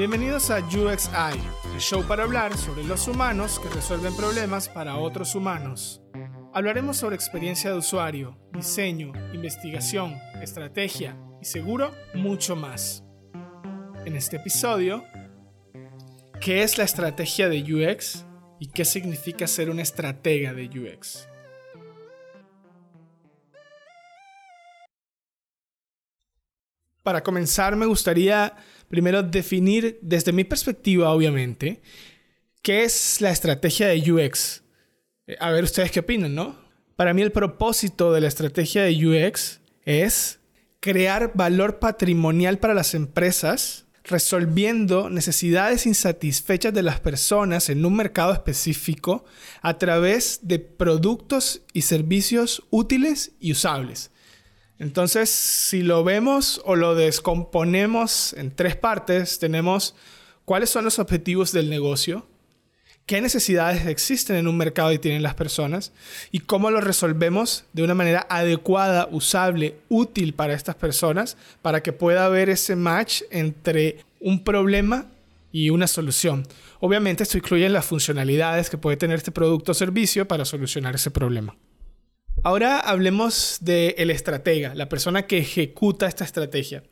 Bienvenidos 0.00 0.50
a 0.50 0.60
UXI, 0.60 1.38
el 1.74 1.78
show 1.78 2.02
para 2.02 2.22
hablar 2.22 2.56
sobre 2.56 2.84
los 2.84 3.06
humanos 3.06 3.60
que 3.60 3.68
resuelven 3.68 4.16
problemas 4.16 4.66
para 4.66 4.96
otros 4.96 5.34
humanos. 5.34 6.00
Hablaremos 6.54 6.96
sobre 6.96 7.16
experiencia 7.16 7.70
de 7.70 7.76
usuario, 7.76 8.34
diseño, 8.50 9.12
investigación, 9.34 10.18
estrategia 10.40 11.18
y 11.42 11.44
seguro 11.44 11.90
mucho 12.14 12.56
más. 12.56 13.04
En 14.06 14.16
este 14.16 14.36
episodio, 14.36 15.04
¿qué 16.40 16.62
es 16.62 16.78
la 16.78 16.84
estrategia 16.84 17.50
de 17.50 17.60
UX 17.60 18.24
y 18.58 18.68
qué 18.68 18.86
significa 18.86 19.46
ser 19.46 19.68
una 19.68 19.82
estratega 19.82 20.54
de 20.54 20.64
UX? 20.64 21.28
Para 27.02 27.22
comenzar, 27.22 27.76
me 27.76 27.84
gustaría 27.86 28.56
primero 28.90 29.22
definir 29.22 30.00
desde 30.02 30.32
mi 30.32 30.42
perspectiva, 30.42 31.12
obviamente, 31.12 31.80
qué 32.60 32.82
es 32.82 33.20
la 33.20 33.30
estrategia 33.30 33.86
de 33.86 34.12
UX. 34.12 34.64
Eh, 35.28 35.36
a 35.38 35.52
ver 35.52 35.62
ustedes 35.62 35.92
qué 35.92 36.00
opinan, 36.00 36.34
¿no? 36.34 36.58
Para 36.96 37.14
mí 37.14 37.22
el 37.22 37.30
propósito 37.30 38.12
de 38.12 38.20
la 38.20 38.26
estrategia 38.26 38.82
de 38.82 39.06
UX 39.06 39.60
es 39.84 40.40
crear 40.80 41.30
valor 41.34 41.78
patrimonial 41.78 42.58
para 42.58 42.74
las 42.74 42.94
empresas 42.94 43.86
resolviendo 44.02 45.08
necesidades 45.08 45.86
insatisfechas 45.86 46.74
de 46.74 46.82
las 46.82 46.98
personas 46.98 47.68
en 47.70 47.84
un 47.86 47.94
mercado 47.94 48.32
específico 48.32 49.24
a 49.62 49.78
través 49.78 50.40
de 50.42 50.58
productos 50.58 51.62
y 51.72 51.82
servicios 51.82 52.64
útiles 52.70 53.32
y 53.38 53.52
usables. 53.52 54.10
Entonces, 54.80 55.28
si 55.28 55.82
lo 55.82 56.02
vemos 56.04 56.62
o 56.64 56.74
lo 56.74 56.94
descomponemos 56.94 58.32
en 58.32 58.50
tres 58.50 58.76
partes, 58.76 59.38
tenemos 59.38 59.94
cuáles 60.46 60.70
son 60.70 60.86
los 60.86 60.98
objetivos 60.98 61.52
del 61.52 61.68
negocio, 61.68 62.26
qué 63.04 63.20
necesidades 63.20 63.86
existen 63.86 64.36
en 64.36 64.48
un 64.48 64.56
mercado 64.56 64.90
y 64.90 64.98
tienen 64.98 65.22
las 65.22 65.34
personas 65.34 65.92
y 66.32 66.40
cómo 66.40 66.70
lo 66.70 66.80
resolvemos 66.80 67.64
de 67.74 67.82
una 67.82 67.94
manera 67.94 68.26
adecuada, 68.30 69.06
usable, 69.10 69.76
útil 69.90 70.32
para 70.32 70.54
estas 70.54 70.76
personas, 70.76 71.36
para 71.60 71.82
que 71.82 71.92
pueda 71.92 72.24
haber 72.24 72.48
ese 72.48 72.74
match 72.74 73.20
entre 73.30 74.02
un 74.18 74.42
problema 74.42 75.08
y 75.52 75.68
una 75.68 75.88
solución. 75.88 76.46
Obviamente 76.78 77.24
esto 77.24 77.36
incluye 77.36 77.68
las 77.68 77.84
funcionalidades 77.84 78.70
que 78.70 78.78
puede 78.78 78.96
tener 78.96 79.18
este 79.18 79.30
producto 79.30 79.72
o 79.72 79.74
servicio 79.74 80.26
para 80.26 80.46
solucionar 80.46 80.94
ese 80.94 81.10
problema. 81.10 81.54
Ahora 82.42 82.80
hablemos 82.80 83.58
del 83.60 83.94
el 83.98 84.10
estratega, 84.10 84.74
la 84.74 84.88
persona 84.88 85.26
que 85.26 85.38
ejecuta 85.38 86.06
esta 86.06 86.24
estrategia. 86.24 86.82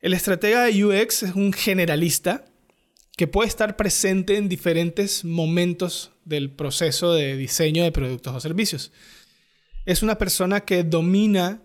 El 0.00 0.14
estratega 0.14 0.64
de 0.64 0.84
UX 0.84 1.22
es 1.22 1.34
un 1.34 1.52
generalista 1.52 2.46
que 3.14 3.26
puede 3.26 3.48
estar 3.48 3.76
presente 3.76 4.38
en 4.38 4.48
diferentes 4.48 5.22
momentos 5.22 6.12
del 6.24 6.50
proceso 6.50 7.12
de 7.12 7.36
diseño 7.36 7.84
de 7.84 7.92
productos 7.92 8.34
o 8.34 8.40
servicios. 8.40 8.90
Es 9.84 10.02
una 10.02 10.16
persona 10.16 10.60
que 10.60 10.82
domina 10.82 11.60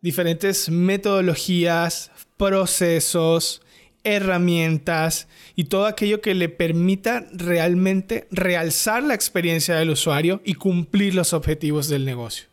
diferentes 0.00 0.68
metodologías, 0.68 2.12
procesos, 2.36 3.62
herramientas 4.04 5.26
y 5.56 5.64
todo 5.64 5.86
aquello 5.86 6.20
que 6.20 6.34
le 6.34 6.48
permita 6.48 7.26
realmente 7.32 8.28
realzar 8.30 9.02
la 9.02 9.14
experiencia 9.14 9.74
del 9.76 9.90
usuario 9.90 10.40
y 10.44 10.54
cumplir 10.54 11.14
los 11.14 11.32
objetivos 11.32 11.88
del 11.88 12.04
negocio. 12.04 12.46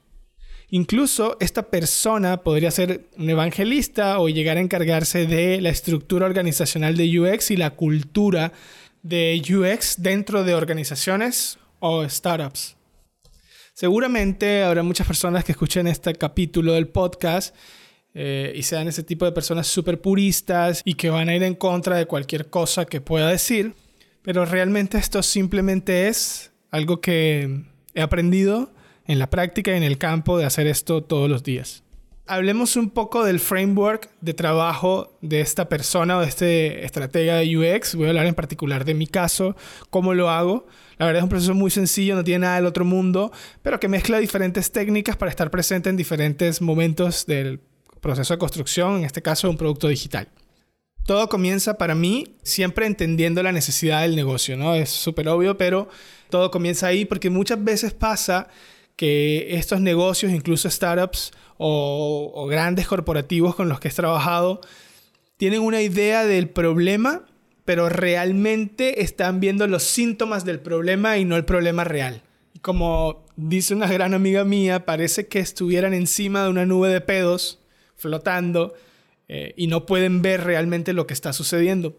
Incluso 0.69 1.35
esta 1.41 1.63
persona 1.63 2.44
podría 2.44 2.72
ser 2.72 3.09
un 3.17 3.29
evangelista 3.29 4.19
o 4.19 4.29
llegar 4.29 4.55
a 4.55 4.61
encargarse 4.61 5.27
de 5.27 5.59
la 5.59 5.69
estructura 5.69 6.25
organizacional 6.25 6.95
de 6.95 7.19
UX 7.19 7.52
y 7.52 7.57
la 7.57 7.72
cultura 7.72 8.53
de 9.03 9.41
UX 9.49 10.02
dentro 10.02 10.45
de 10.45 10.55
organizaciones 10.55 11.59
o 11.79 12.07
startups. 12.07 12.77
Seguramente 13.73 14.63
habrá 14.63 14.84
muchas 14.84 15.07
personas 15.07 15.44
que 15.44 15.51
escuchen 15.51 15.88
este 15.88 16.13
capítulo 16.16 16.73
del 16.73 16.88
podcast 16.88 17.53
eh, 18.13 18.51
y 18.55 18.63
sean 18.63 18.88
ese 18.88 19.03
tipo 19.03 19.25
de 19.25 19.31
personas 19.31 19.67
súper 19.67 20.01
puristas 20.01 20.81
y 20.83 20.95
que 20.95 21.09
van 21.09 21.29
a 21.29 21.35
ir 21.35 21.44
en 21.44 21.55
contra 21.55 21.95
de 21.95 22.05
cualquier 22.05 22.49
cosa 22.49 22.85
que 22.85 23.01
pueda 23.01 23.29
decir, 23.29 23.73
pero 24.22 24.45
realmente 24.45 24.97
esto 24.97 25.23
simplemente 25.23 26.07
es 26.07 26.51
algo 26.72 27.01
que 27.01 27.63
he 27.94 28.01
aprendido 28.01 28.73
en 29.05 29.19
la 29.19 29.29
práctica 29.29 29.72
y 29.72 29.77
en 29.77 29.83
el 29.83 29.97
campo 29.97 30.38
de 30.38 30.45
hacer 30.45 30.67
esto 30.67 31.03
todos 31.03 31.29
los 31.29 31.44
días. 31.44 31.83
Hablemos 32.27 32.77
un 32.77 32.91
poco 32.91 33.25
del 33.25 33.39
framework 33.39 34.09
de 34.22 34.33
trabajo 34.33 35.17
de 35.22 35.41
esta 35.41 35.67
persona 35.67 36.17
o 36.17 36.22
de 36.22 36.28
este 36.28 36.85
estratega 36.85 37.35
de 37.38 37.57
UX. 37.57 37.95
Voy 37.95 38.05
a 38.05 38.09
hablar 38.09 38.25
en 38.25 38.35
particular 38.35 38.85
de 38.85 38.93
mi 38.93 39.07
caso, 39.07 39.55
cómo 39.89 40.13
lo 40.13 40.29
hago. 40.29 40.66
La 40.97 41.07
verdad 41.07 41.22
es 41.22 41.23
un 41.23 41.29
proceso 41.29 41.53
muy 41.55 41.72
sencillo, 41.72 42.16
no 42.16 42.23
tiene 42.23 42.45
nada 42.45 42.55
del 42.57 42.67
otro 42.67 42.85
mundo, 42.85 43.31
pero 43.63 43.79
que 43.79 43.88
mezcla 43.88 44.19
diferentes 44.19 44.72
técnicas 44.72 45.17
para 45.17 45.29
estar 45.29 45.49
presente 45.49 45.89
en 45.89 45.97
diferentes 45.97 46.61
momentos 46.61 47.25
del 47.25 47.59
proceso 48.01 48.34
de 48.34 48.39
construcción, 48.39 48.97
en 48.97 49.06
este 49.06 49.22
caso 49.22 49.50
un 49.50 49.57
producto 49.57 49.88
digital. 49.88 50.28
Todo 51.06 51.29
comienza 51.29 51.78
para 51.78 51.95
mí 51.95 52.35
siempre 52.44 52.85
entendiendo 52.85 53.41
la 53.41 53.51
necesidad 53.51 54.01
del 54.01 54.16
negocio, 54.16 54.57
¿no? 54.57 54.75
Es 54.75 54.89
súper 54.89 55.29
obvio, 55.29 55.57
pero 55.57 55.88
todo 56.29 56.51
comienza 56.51 56.88
ahí 56.88 57.06
porque 57.06 57.29
muchas 57.29 57.63
veces 57.63 57.94
pasa 57.94 58.50
que 58.95 59.56
estos 59.56 59.81
negocios, 59.81 60.31
incluso 60.31 60.69
startups 60.69 61.31
o, 61.57 62.31
o 62.35 62.45
grandes 62.47 62.88
corporativos 62.88 63.56
con 63.56 63.69
los 63.69 63.79
que 63.79 63.88
he 63.88 63.91
trabajado, 63.91 64.61
tienen 65.38 65.61
una 65.61 65.81
idea 65.81 66.25
del 66.25 66.50
problema, 66.50 67.23
pero 67.66 67.90
realmente 67.90 69.01
están 69.01 69.40
viendo 69.40 69.66
los 69.66 69.84
síntomas 69.84 70.45
del 70.45 70.59
problema 70.59 71.17
y 71.17 71.25
no 71.25 71.35
el 71.35 71.45
problema 71.45 71.84
real. 71.84 72.22
Como 72.61 73.25
dice 73.38 73.73
una 73.73 73.88
gran 73.88 74.13
amiga 74.13 74.44
mía, 74.44 74.85
parece 74.85 75.28
que 75.28 75.40
estuvieran 75.40 75.95
encima 75.95 76.44
de 76.44 76.50
una 76.50 76.67
nube 76.67 76.90
de 76.90 77.01
pedos 77.01 77.60
flotando 78.01 78.73
eh, 79.28 79.53
y 79.56 79.67
no 79.67 79.85
pueden 79.85 80.22
ver 80.22 80.44
realmente 80.44 80.91
lo 80.91 81.07
que 81.07 81.13
está 81.13 81.31
sucediendo. 81.31 81.95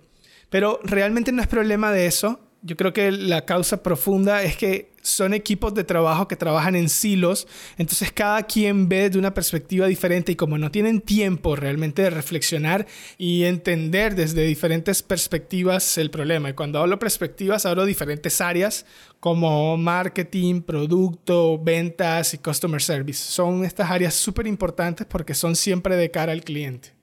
Pero 0.50 0.80
realmente 0.82 1.32
no 1.32 1.40
es 1.40 1.48
problema 1.48 1.92
de 1.92 2.06
eso. 2.06 2.40
Yo 2.64 2.76
creo 2.76 2.92
que 2.92 3.10
la 3.10 3.44
causa 3.44 3.82
profunda 3.82 4.42
es 4.44 4.56
que 4.56 4.92
son 5.02 5.34
equipos 5.34 5.74
de 5.74 5.82
trabajo 5.82 6.28
que 6.28 6.36
trabajan 6.36 6.76
en 6.76 6.88
silos, 6.88 7.48
entonces 7.76 8.12
cada 8.12 8.44
quien 8.44 8.88
ve 8.88 9.10
de 9.10 9.18
una 9.18 9.34
perspectiva 9.34 9.88
diferente 9.88 10.30
y 10.30 10.36
como 10.36 10.56
no 10.58 10.70
tienen 10.70 11.00
tiempo 11.00 11.56
realmente 11.56 12.02
de 12.02 12.10
reflexionar 12.10 12.86
y 13.18 13.42
entender 13.44 14.14
desde 14.14 14.44
diferentes 14.44 15.02
perspectivas 15.02 15.98
el 15.98 16.10
problema. 16.10 16.50
Y 16.50 16.52
cuando 16.54 16.78
hablo 16.78 17.00
perspectivas, 17.00 17.66
hablo 17.66 17.82
de 17.82 17.88
diferentes 17.88 18.40
áreas 18.40 18.86
como 19.18 19.76
marketing, 19.76 20.62
producto, 20.62 21.58
ventas 21.58 22.32
y 22.34 22.38
customer 22.38 22.80
service. 22.80 23.24
Son 23.24 23.64
estas 23.64 23.90
áreas 23.90 24.14
súper 24.14 24.46
importantes 24.46 25.04
porque 25.10 25.34
son 25.34 25.56
siempre 25.56 25.96
de 25.96 26.12
cara 26.12 26.30
al 26.30 26.44
cliente. 26.44 26.94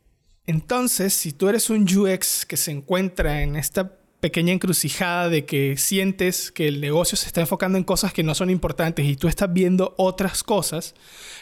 Entonces, 0.47 1.13
si 1.13 1.31
tú 1.31 1.47
eres 1.47 1.69
un 1.69 1.83
UX 1.83 2.45
que 2.45 2.57
se 2.57 2.71
encuentra 2.71 3.43
en 3.43 3.55
esta 3.55 3.98
pequeña 4.19 4.52
encrucijada 4.52 5.30
de 5.30 5.46
que 5.46 5.78
sientes 5.78 6.52
que 6.52 6.68
el 6.68 6.81
negocio 6.81 7.18
se 7.18 7.28
está 7.28 7.41
enfocando 7.41 7.78
en 7.78 7.84
cosas 7.84 8.13
que 8.13 8.24
no 8.24 8.35
son 8.35 8.50
importantes 8.50 9.06
y 9.06 9.16
tú 9.16 9.28
estás 9.28 9.52
viendo 9.52 9.94
otras 9.97 10.44
cosas, 10.44 10.94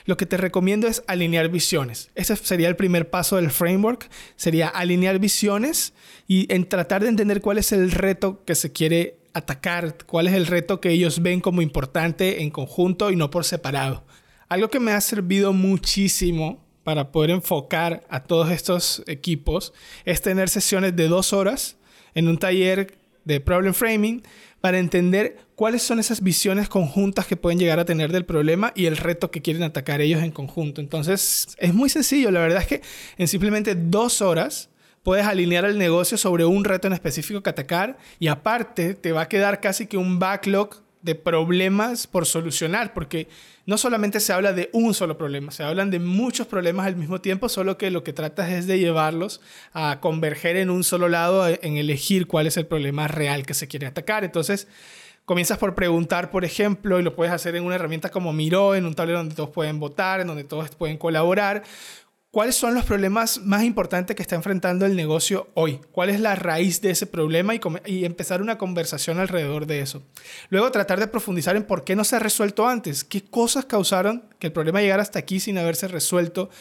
lo 0.06 0.16
que 0.18 0.26
te 0.26 0.38
recomiendo 0.38 0.88
es 0.88 1.04
alinear 1.08 1.50
visiones. 1.50 2.12
Ese 2.16 2.36
sería 2.36 2.68
el 2.68 2.76
primer 2.76 3.10
paso 3.10 3.38
del 3.38 3.50
framework, 3.50 4.10
sería 4.36 4.68
alinear 4.68 5.20
visiones 5.20 5.94
y 6.28 6.52
en 6.54 6.70
tratar 6.70 7.02
de 7.02 7.10
entender 7.10 7.42
cuál 7.42 7.58
es 7.58 7.72
el 7.72 7.92
reto 7.92 8.44
que 8.46 8.56
se 8.56 8.72
quiere 8.72 9.18
atacar, 9.34 9.98
cuál 10.06 10.28
es 10.28 10.34
el 10.34 10.46
reto 10.46 10.80
que 10.80 10.92
ellos 10.92 11.22
ven 11.22 11.42
como 11.42 11.62
importante 11.62 12.42
en 12.44 12.52
conjunto 12.52 13.12
y 13.12 13.16
no 13.16 13.32
por 13.32 13.44
separado. 13.44 14.04
Algo 14.50 14.70
que 14.70 14.80
me 14.80 14.92
ha 14.92 15.02
servido 15.02 15.52
muchísimo 15.52 16.64
para 16.84 17.12
poder 17.12 17.32
enfocar 17.32 18.06
a 18.10 18.24
todos 18.24 18.50
estos 18.52 19.04
equipos 19.08 19.74
es 20.06 20.22
tener 20.22 20.48
sesiones 20.48 20.96
de 20.96 21.08
dos 21.08 21.34
horas 21.34 21.77
en 22.18 22.28
un 22.28 22.40
taller 22.40 22.98
de 23.26 23.40
problem 23.40 23.76
framing 23.76 24.24
para 24.60 24.80
entender 24.80 25.38
cuáles 25.54 25.84
son 25.84 26.00
esas 26.00 26.22
visiones 26.24 26.68
conjuntas 26.68 27.28
que 27.28 27.38
pueden 27.38 27.60
llegar 27.60 27.80
a 27.80 27.86
tener 27.86 28.12
del 28.12 28.26
problema 28.26 28.74
y 28.76 28.88
el 28.88 28.98
reto 28.98 29.30
que 29.30 29.44
quieren 29.44 29.62
atacar 29.62 30.02
ellos 30.02 30.24
en 30.24 30.32
conjunto. 30.32 30.82
Entonces, 30.82 31.56
es 31.60 31.74
muy 31.76 31.90
sencillo. 31.90 32.32
La 32.32 32.40
verdad 32.40 32.64
es 32.64 32.68
que 32.68 32.82
en 33.18 33.28
simplemente 33.28 33.76
dos 33.76 34.22
horas 34.22 34.70
puedes 35.04 35.28
alinear 35.28 35.66
el 35.66 35.78
negocio 35.78 36.18
sobre 36.18 36.44
un 36.44 36.64
reto 36.64 36.88
en 36.88 36.94
específico 36.94 37.44
que 37.44 37.52
atacar 37.52 38.00
y 38.20 38.30
aparte 38.30 38.96
te 38.96 39.12
va 39.12 39.22
a 39.22 39.30
quedar 39.30 39.62
casi 39.62 39.86
que 39.86 39.98
un 39.98 40.18
backlog 40.18 40.87
de 41.02 41.16
problemas 41.16 42.08
por 42.08 42.26
solucionar, 42.26 42.94
porque 42.94 43.28
no 43.66 43.78
solamente 43.78 44.20
se 44.20 44.34
habla 44.34 44.54
de 44.54 44.70
un 44.74 44.94
solo 44.94 45.18
problema, 45.18 45.52
se 45.52 45.64
hablan 45.64 45.92
de 45.92 46.00
muchos 46.00 46.48
problemas 46.48 46.88
al 46.88 46.96
mismo 46.96 47.22
tiempo, 47.22 47.50
solo 47.50 47.78
que 47.78 47.92
lo 47.92 48.04
que 48.04 48.14
tratas 48.14 48.50
es 48.52 48.68
de 48.68 48.80
llevarlos 48.80 49.42
a 49.74 50.00
converger 50.00 50.58
en 50.58 50.70
un 50.70 50.84
solo 50.84 51.10
lado, 51.10 51.48
en 51.48 51.78
elegir 51.78 52.28
cuál 52.28 52.48
es 52.48 52.58
el 52.58 52.66
problema 52.66 53.08
real 53.08 53.46
que 53.46 53.54
se 53.54 53.68
quiere 53.68 53.88
atacar. 53.88 54.24
Entonces, 54.24 54.68
comienzas 55.26 55.58
por 55.58 55.76
preguntar, 55.76 56.32
por 56.32 56.46
ejemplo, 56.46 57.00
y 57.00 57.04
lo 57.04 57.16
puedes 57.16 57.34
hacer 57.34 57.56
en 57.56 57.66
una 57.66 57.76
herramienta 57.76 58.10
como 58.10 58.32
Miro, 58.32 58.76
en 58.76 58.86
un 58.86 58.94
tablero 58.94 59.20
donde 59.20 59.36
todos 59.36 59.50
pueden 59.50 59.80
votar, 59.80 60.22
en 60.22 60.28
donde 60.28 60.46
todos 60.46 60.70
pueden 60.76 60.98
colaborar 60.98 61.64
¿Cuáles 62.38 62.56
son 62.56 62.76
los 62.76 62.86
problemas 62.86 63.40
más 63.40 63.64
importantes 63.64 64.16
que 64.16 64.22
está 64.22 64.36
enfrentando 64.36 64.86
el 64.86 64.96
negocio 64.96 65.48
hoy? 65.56 65.80
¿Cuál 65.92 66.12
es 66.12 66.20
la 66.20 66.36
raíz 66.36 66.82
de 66.82 66.92
ese 66.92 67.08
problema? 67.08 67.56
Y, 67.84 68.06
empezar 68.06 68.44
una 68.44 68.60
conversación 68.60 69.18
alrededor 69.20 69.66
de 69.66 69.80
eso. 69.80 70.04
Luego 70.50 70.70
tratar 70.70 71.00
de 71.00 71.08
profundizar 71.08 71.56
en 71.56 71.64
por 71.64 71.84
qué 71.84 71.96
no 71.96 72.04
se 72.04 72.16
ha 72.16 72.20
resuelto 72.20 72.68
antes. 72.68 73.04
¿Qué 73.04 73.24
cosas 73.24 73.66
causaron 73.66 74.24
que 74.38 74.46
el 74.46 74.54
problema 74.54 74.82
llegara 74.82 75.02
hasta 75.02 75.18
aquí 75.18 75.40
sin 75.40 75.58
haberse 75.58 75.88
resuelto 75.88 76.52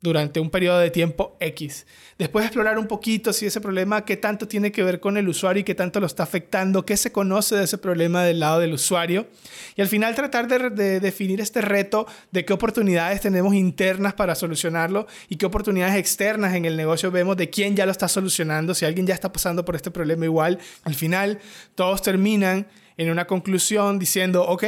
durante 0.00 0.38
un 0.38 0.50
periodo 0.50 0.78
de 0.78 0.90
tiempo 0.90 1.36
X. 1.40 1.86
Después 2.18 2.44
explorar 2.44 2.78
un 2.78 2.86
poquito 2.86 3.32
si 3.32 3.46
ese 3.46 3.60
problema, 3.60 4.04
qué 4.04 4.16
tanto 4.16 4.46
tiene 4.46 4.70
que 4.70 4.84
ver 4.84 5.00
con 5.00 5.16
el 5.16 5.28
usuario 5.28 5.60
y 5.62 5.64
qué 5.64 5.74
tanto 5.74 5.98
lo 5.98 6.06
está 6.06 6.22
afectando, 6.22 6.86
qué 6.86 6.96
se 6.96 7.10
conoce 7.10 7.56
de 7.56 7.64
ese 7.64 7.78
problema 7.78 8.22
del 8.22 8.38
lado 8.38 8.60
del 8.60 8.72
usuario. 8.74 9.26
Y 9.74 9.82
al 9.82 9.88
final 9.88 10.14
tratar 10.14 10.46
de, 10.46 11.00
definir 11.00 11.40
este 11.40 11.60
reto 11.60 12.06
de 12.30 12.44
qué 12.44 12.52
oportunidades 12.52 13.20
tenemos 13.20 13.54
internas 13.54 14.14
para 14.14 14.36
solucionarlo 14.36 15.08
y 15.28 15.36
qué 15.36 15.46
oportunidades 15.46 15.96
externas 15.96 16.54
en 16.54 16.64
el 16.64 16.76
negocio 16.76 17.10
vemos 17.10 17.36
de 17.36 17.50
quién 17.50 17.74
ya 17.74 17.84
lo 17.84 17.92
está 17.92 18.06
solucionando, 18.06 18.74
si 18.74 18.84
alguien 18.84 19.06
ya 19.06 19.14
está 19.14 19.32
pasando 19.32 19.64
por 19.64 19.74
este 19.74 19.90
problema 19.90 20.24
igual. 20.24 20.58
Al 20.84 20.94
final 20.94 21.40
todos 21.74 22.02
terminan 22.02 22.68
en 22.96 23.10
una 23.10 23.26
conclusión 23.26 23.98
diciendo, 23.98 24.44
ok, 24.44 24.64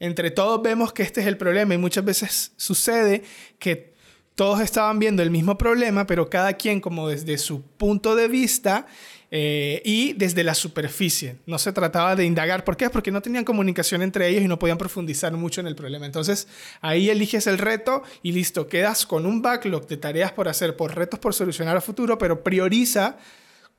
entre 0.00 0.32
todos 0.32 0.60
vemos 0.62 0.92
que 0.92 1.04
este 1.04 1.20
es 1.20 1.28
el 1.28 1.36
problema 1.36 1.74
y 1.74 1.78
muchas 1.78 2.04
veces 2.04 2.52
sucede 2.56 3.22
que 3.58 3.93
todos 4.34 4.60
estaban 4.60 4.98
viendo 4.98 5.22
el 5.22 5.30
mismo 5.30 5.56
problema, 5.56 6.06
pero 6.06 6.28
cada 6.28 6.54
quien 6.54 6.80
como 6.80 7.08
desde 7.08 7.38
su 7.38 7.62
punto 7.62 8.16
de 8.16 8.28
vista 8.28 8.86
eh, 9.30 9.80
y 9.84 10.12
desde 10.12 10.44
la 10.44 10.54
superficie. 10.54 11.36
No 11.46 11.58
se 11.58 11.72
trataba 11.72 12.16
de 12.16 12.24
indagar. 12.24 12.64
¿Por 12.64 12.76
qué? 12.76 12.90
Porque 12.90 13.10
no 13.10 13.22
tenían 13.22 13.44
comunicación 13.44 14.02
entre 14.02 14.28
ellos 14.28 14.42
y 14.42 14.48
no 14.48 14.58
podían 14.58 14.78
profundizar 14.78 15.32
mucho 15.32 15.60
en 15.60 15.66
el 15.66 15.76
problema. 15.76 16.06
Entonces 16.06 16.48
ahí 16.80 17.10
eliges 17.10 17.46
el 17.46 17.58
reto 17.58 18.02
y 18.22 18.32
listo, 18.32 18.66
quedas 18.66 19.06
con 19.06 19.26
un 19.26 19.40
backlog 19.40 19.86
de 19.86 19.96
tareas 19.96 20.32
por 20.32 20.48
hacer, 20.48 20.76
por 20.76 20.94
retos 20.94 21.20
por 21.20 21.34
solucionar 21.34 21.76
a 21.76 21.80
futuro, 21.80 22.18
pero 22.18 22.42
prioriza 22.42 23.16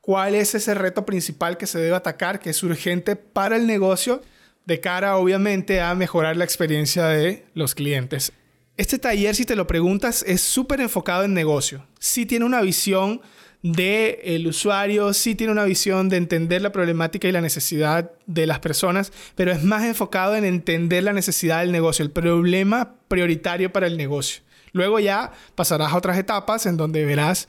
cuál 0.00 0.34
es 0.34 0.54
ese 0.54 0.74
reto 0.74 1.04
principal 1.04 1.56
que 1.58 1.66
se 1.66 1.78
debe 1.78 1.96
atacar, 1.96 2.38
que 2.40 2.50
es 2.50 2.62
urgente 2.62 3.16
para 3.16 3.56
el 3.56 3.66
negocio, 3.66 4.22
de 4.64 4.80
cara 4.80 5.16
obviamente 5.16 5.80
a 5.80 5.94
mejorar 5.94 6.36
la 6.36 6.44
experiencia 6.44 7.06
de 7.06 7.44
los 7.54 7.74
clientes. 7.74 8.32
Este 8.76 8.98
taller, 8.98 9.34
si 9.34 9.46
te 9.46 9.56
lo 9.56 9.66
preguntas, 9.66 10.22
es 10.26 10.42
súper 10.42 10.82
enfocado 10.82 11.24
en 11.24 11.32
negocio. 11.32 11.86
Sí 11.98 12.26
tiene 12.26 12.44
una 12.44 12.60
visión 12.60 13.22
del 13.62 14.18
el 14.22 14.46
usuario, 14.46 15.14
sí 15.14 15.34
tiene 15.34 15.50
una 15.50 15.64
visión 15.64 16.10
de 16.10 16.18
entender 16.18 16.60
la 16.60 16.72
problemática 16.72 17.26
y 17.26 17.32
la 17.32 17.40
necesidad 17.40 18.12
de 18.26 18.46
las 18.46 18.60
personas, 18.60 19.12
pero 19.34 19.50
es 19.50 19.64
más 19.64 19.82
enfocado 19.84 20.36
en 20.36 20.44
entender 20.44 21.04
la 21.04 21.14
necesidad 21.14 21.60
del 21.60 21.72
negocio, 21.72 22.04
el 22.04 22.10
problema 22.10 22.96
prioritario 23.08 23.72
para 23.72 23.86
el 23.86 23.96
negocio. 23.96 24.42
Luego 24.72 25.00
ya 25.00 25.32
pasarás 25.54 25.92
a 25.92 25.96
otras 25.96 26.18
etapas 26.18 26.66
en 26.66 26.76
donde 26.76 27.06
verás 27.06 27.48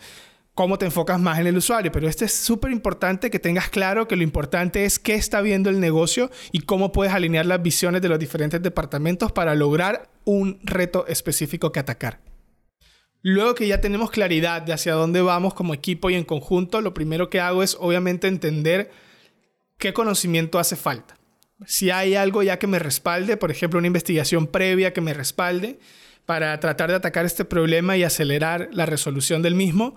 cómo 0.53 0.77
te 0.77 0.85
enfocas 0.85 1.19
más 1.19 1.39
en 1.39 1.47
el 1.47 1.57
usuario. 1.57 1.91
Pero 1.91 2.07
este 2.07 2.23
es 2.23 2.33
súper 2.33 2.71
importante 2.71 3.29
que 3.29 3.37
tengas 3.37 3.69
claro 3.69 4.07
que 4.07 4.15
lo 4.15 4.23
importante 4.23 4.85
es 4.85 4.97
qué 4.97 5.15
está 5.15 5.41
viendo 5.41 5.69
el 5.69 5.81
negocio 5.81 6.31
y 6.53 6.61
cómo 6.61 6.93
puedes 6.93 7.13
alinear 7.13 7.45
las 7.45 7.61
visiones 7.61 8.01
de 8.01 8.07
los 8.07 8.17
diferentes 8.17 8.61
departamentos 8.63 9.33
para 9.33 9.55
lograr 9.55 10.09
un 10.27 10.59
reto 10.61 11.07
específico 11.07 11.71
que 11.71 11.79
atacar. 11.79 12.19
Luego 13.21 13.55
que 13.55 13.65
ya 13.65 13.79
tenemos 13.79 14.11
claridad 14.11 14.61
de 14.61 14.73
hacia 14.73 14.93
dónde 14.93 15.21
vamos 15.21 15.53
como 15.53 15.73
equipo 15.73 16.09
y 16.09 16.15
en 16.15 16.25
conjunto, 16.25 16.81
lo 16.81 16.93
primero 16.93 17.29
que 17.29 17.39
hago 17.39 17.63
es 17.63 17.77
obviamente 17.79 18.27
entender 18.27 18.91
qué 19.77 19.93
conocimiento 19.93 20.59
hace 20.59 20.75
falta. 20.75 21.17
Si 21.65 21.91
hay 21.91 22.15
algo 22.15 22.43
ya 22.43 22.59
que 22.59 22.67
me 22.67 22.77
respalde, 22.77 23.37
por 23.37 23.51
ejemplo, 23.51 23.79
una 23.79 23.87
investigación 23.87 24.47
previa 24.47 24.91
que 24.91 24.99
me 24.99 25.13
respalde 25.13 25.79
para 26.25 26.59
tratar 26.59 26.89
de 26.89 26.97
atacar 26.97 27.25
este 27.25 27.45
problema 27.45 27.95
y 27.95 28.03
acelerar 28.03 28.67
la 28.73 28.85
resolución 28.85 29.41
del 29.41 29.55
mismo, 29.55 29.95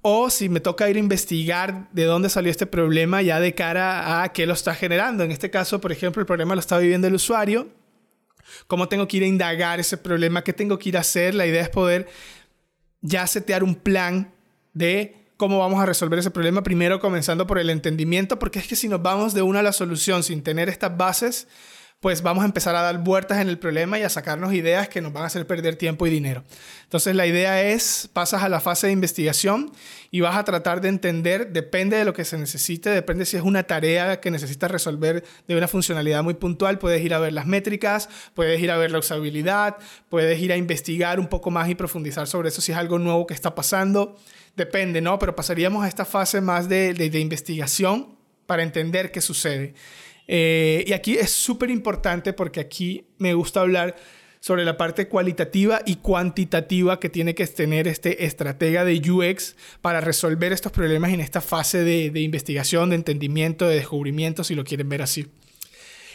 o 0.00 0.30
si 0.30 0.48
me 0.48 0.60
toca 0.60 0.88
ir 0.88 0.96
a 0.96 1.00
investigar 1.00 1.90
de 1.92 2.04
dónde 2.04 2.30
salió 2.30 2.50
este 2.50 2.64
problema 2.64 3.20
ya 3.20 3.38
de 3.38 3.54
cara 3.54 4.22
a 4.22 4.32
qué 4.32 4.46
lo 4.46 4.54
está 4.54 4.74
generando. 4.74 5.24
En 5.24 5.30
este 5.30 5.50
caso, 5.50 5.78
por 5.78 5.92
ejemplo, 5.92 6.20
el 6.20 6.26
problema 6.26 6.54
lo 6.54 6.60
está 6.60 6.78
viviendo 6.78 7.06
el 7.06 7.14
usuario. 7.14 7.68
¿Cómo 8.66 8.88
tengo 8.88 9.08
que 9.08 9.18
ir 9.18 9.22
a 9.22 9.26
indagar 9.26 9.80
ese 9.80 9.96
problema? 9.96 10.44
¿Qué 10.44 10.52
tengo 10.52 10.78
que 10.78 10.90
ir 10.90 10.96
a 10.96 11.00
hacer? 11.00 11.34
La 11.34 11.46
idea 11.46 11.62
es 11.62 11.68
poder 11.68 12.08
ya 13.00 13.26
setear 13.26 13.62
un 13.62 13.74
plan 13.74 14.32
de 14.72 15.32
cómo 15.36 15.58
vamos 15.58 15.80
a 15.80 15.86
resolver 15.86 16.18
ese 16.18 16.30
problema. 16.30 16.62
Primero 16.62 17.00
comenzando 17.00 17.46
por 17.46 17.58
el 17.58 17.70
entendimiento, 17.70 18.38
porque 18.38 18.58
es 18.58 18.66
que 18.66 18.76
si 18.76 18.88
nos 18.88 19.02
vamos 19.02 19.34
de 19.34 19.42
una 19.42 19.60
a 19.60 19.62
la 19.62 19.72
solución 19.72 20.22
sin 20.22 20.42
tener 20.42 20.68
estas 20.68 20.96
bases, 20.96 21.48
pues 22.00 22.22
vamos 22.22 22.42
a 22.42 22.46
empezar 22.46 22.76
a 22.76 22.82
dar 22.82 22.98
vueltas 22.98 23.38
en 23.38 23.48
el 23.48 23.58
problema 23.58 23.98
y 23.98 24.02
a 24.02 24.08
sacarnos 24.08 24.54
ideas 24.54 24.88
que 24.88 25.00
nos 25.00 25.12
van 25.12 25.24
a 25.24 25.26
hacer 25.26 25.48
perder 25.48 25.74
tiempo 25.74 26.06
y 26.06 26.10
dinero. 26.10 26.44
Entonces 26.84 27.16
la 27.16 27.26
idea 27.26 27.60
es, 27.60 28.08
pasas 28.12 28.44
a 28.44 28.48
la 28.48 28.60
fase 28.60 28.86
de 28.86 28.92
investigación 28.92 29.72
y 30.12 30.20
vas 30.20 30.36
a 30.36 30.44
tratar 30.44 30.80
de 30.80 30.90
entender, 30.90 31.52
depende 31.52 31.96
de 31.96 32.04
lo 32.04 32.12
que 32.12 32.24
se 32.24 32.38
necesite, 32.38 32.90
depende 32.90 33.26
si 33.26 33.36
es 33.36 33.42
una 33.42 33.64
tarea 33.64 34.20
que 34.20 34.30
necesitas 34.30 34.70
resolver 34.70 35.24
de 35.48 35.56
una 35.56 35.66
funcionalidad 35.66 36.22
muy 36.22 36.34
puntual, 36.34 36.78
puedes 36.78 37.02
ir 37.02 37.14
a 37.14 37.18
ver 37.18 37.32
las 37.32 37.46
métricas, 37.46 38.08
puedes 38.32 38.60
ir 38.60 38.70
a 38.70 38.76
ver 38.76 38.92
la 38.92 39.00
usabilidad, 39.00 39.76
puedes 40.08 40.40
ir 40.40 40.52
a 40.52 40.56
investigar 40.56 41.18
un 41.18 41.26
poco 41.26 41.50
más 41.50 41.68
y 41.68 41.74
profundizar 41.74 42.28
sobre 42.28 42.50
eso 42.50 42.60
si 42.60 42.70
es 42.70 42.78
algo 42.78 43.00
nuevo 43.00 43.26
que 43.26 43.34
está 43.34 43.56
pasando. 43.56 44.16
Depende, 44.56 45.00
¿no? 45.00 45.18
Pero 45.18 45.34
pasaríamos 45.34 45.84
a 45.84 45.88
esta 45.88 46.04
fase 46.04 46.40
más 46.40 46.68
de, 46.68 46.94
de, 46.94 47.10
de 47.10 47.18
investigación 47.18 48.16
para 48.46 48.62
entender 48.62 49.10
qué 49.10 49.20
sucede. 49.20 49.74
Eh, 50.28 50.84
y 50.86 50.92
aquí 50.92 51.16
es 51.16 51.30
súper 51.30 51.70
importante 51.70 52.34
porque 52.34 52.60
aquí 52.60 53.06
me 53.16 53.32
gusta 53.32 53.62
hablar 53.62 53.96
sobre 54.40 54.64
la 54.64 54.76
parte 54.76 55.08
cualitativa 55.08 55.80
y 55.84 55.96
cuantitativa 55.96 57.00
que 57.00 57.08
tiene 57.08 57.34
que 57.34 57.46
tener 57.46 57.88
este 57.88 58.24
estratega 58.24 58.84
de 58.84 59.10
UX 59.10 59.56
para 59.80 60.00
resolver 60.00 60.52
estos 60.52 60.70
problemas 60.70 61.12
en 61.12 61.20
esta 61.20 61.40
fase 61.40 61.82
de, 61.82 62.10
de 62.10 62.20
investigación, 62.20 62.90
de 62.90 62.96
entendimiento, 62.96 63.66
de 63.66 63.76
descubrimiento, 63.76 64.44
si 64.44 64.54
lo 64.54 64.64
quieren 64.64 64.88
ver 64.88 65.02
así. 65.02 65.26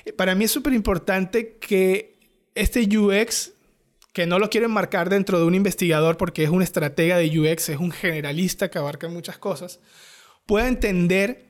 Eh, 0.06 0.14
para 0.14 0.36
mí 0.36 0.46
es 0.46 0.52
súper 0.52 0.74
importante 0.74 1.58
que 1.58 2.14
este 2.56 2.88
UX, 2.98 3.54
que 4.14 4.28
no 4.28 4.38
lo 4.38 4.50
quieren 4.50 4.72
marcar 4.72 5.10
dentro 5.10 5.40
de 5.40 5.46
un 5.46 5.56
investigador 5.56 6.18
porque 6.18 6.44
es 6.44 6.50
un 6.50 6.62
estratega 6.62 7.18
de 7.18 7.40
UX, 7.40 7.70
es 7.70 7.80
un 7.80 7.92
generalista 7.92 8.70
que 8.70 8.78
abarca 8.78 9.10
muchas 9.10 9.40
cosas, 9.40 9.80
pueda 10.46 10.68
entender, 10.68 11.50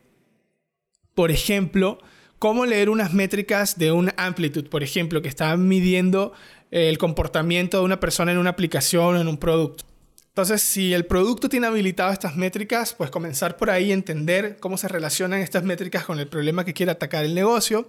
por 1.13 1.29
ejemplo, 1.29 1.99
cómo 2.43 2.65
leer 2.65 2.89
unas 2.89 3.13
métricas 3.13 3.77
de 3.77 3.93
un 3.93 4.11
amplitude, 4.17 4.67
por 4.67 4.83
ejemplo, 4.83 5.21
que 5.21 5.29
está 5.29 5.55
midiendo 5.55 6.33
eh, 6.71 6.89
el 6.89 6.97
comportamiento 6.97 7.77
de 7.77 7.85
una 7.85 8.01
persona 8.01 8.33
en 8.33 8.37
una 8.37 8.49
aplicación 8.49 9.15
o 9.15 9.21
en 9.21 9.29
un 9.29 9.37
producto. 9.37 9.85
Entonces, 10.27 10.61
si 10.61 10.93
el 10.93 11.05
producto 11.05 11.47
tiene 11.47 11.67
habilitado 11.67 12.11
estas 12.11 12.35
métricas, 12.35 12.95
pues 12.95 13.09
comenzar 13.11 13.55
por 13.55 13.69
ahí, 13.69 13.93
entender 13.93 14.57
cómo 14.59 14.77
se 14.77 14.89
relacionan 14.89 15.39
estas 15.39 15.63
métricas 15.63 16.03
con 16.03 16.19
el 16.19 16.27
problema 16.27 16.65
que 16.65 16.73
quiere 16.73 16.91
atacar 16.91 17.23
el 17.23 17.33
negocio 17.33 17.87